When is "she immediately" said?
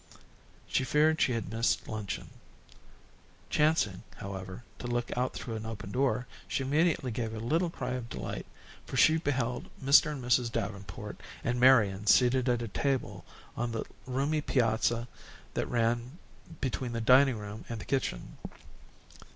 6.47-7.11